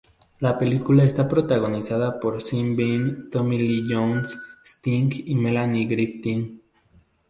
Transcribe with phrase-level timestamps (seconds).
[0.39, 4.35] La película está protagonizada por Sean Bean, Tommy Lee Jones,
[4.65, 6.59] Sting y Melanie Griffith.